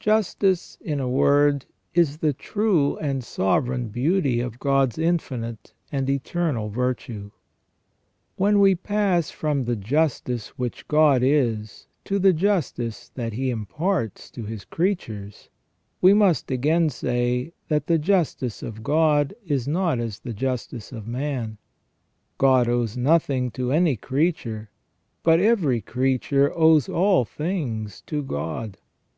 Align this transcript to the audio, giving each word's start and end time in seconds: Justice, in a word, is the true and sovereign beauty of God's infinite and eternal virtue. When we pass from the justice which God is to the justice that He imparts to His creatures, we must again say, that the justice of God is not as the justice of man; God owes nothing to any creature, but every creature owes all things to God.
Justice, 0.00 0.78
in 0.80 0.98
a 0.98 1.06
word, 1.10 1.66
is 1.92 2.16
the 2.16 2.32
true 2.32 2.96
and 2.96 3.22
sovereign 3.22 3.88
beauty 3.88 4.40
of 4.40 4.58
God's 4.58 4.96
infinite 4.96 5.74
and 5.92 6.08
eternal 6.08 6.70
virtue. 6.70 7.30
When 8.36 8.60
we 8.60 8.76
pass 8.76 9.30
from 9.30 9.64
the 9.66 9.76
justice 9.76 10.56
which 10.56 10.88
God 10.88 11.22
is 11.22 11.86
to 12.06 12.18
the 12.18 12.32
justice 12.32 13.10
that 13.14 13.34
He 13.34 13.50
imparts 13.50 14.30
to 14.30 14.46
His 14.46 14.64
creatures, 14.64 15.50
we 16.00 16.14
must 16.14 16.50
again 16.50 16.88
say, 16.88 17.52
that 17.68 17.86
the 17.86 17.98
justice 17.98 18.62
of 18.62 18.82
God 18.82 19.34
is 19.46 19.68
not 19.68 20.00
as 20.00 20.20
the 20.20 20.32
justice 20.32 20.92
of 20.92 21.06
man; 21.06 21.58
God 22.38 22.70
owes 22.70 22.96
nothing 22.96 23.50
to 23.50 23.70
any 23.70 23.96
creature, 23.96 24.70
but 25.22 25.40
every 25.40 25.82
creature 25.82 26.50
owes 26.58 26.88
all 26.88 27.26
things 27.26 28.00
to 28.06 28.22
God. 28.22 28.78